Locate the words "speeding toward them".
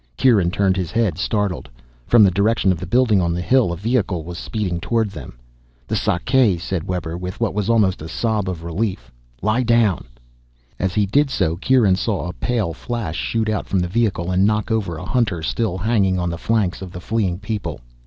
4.39-5.37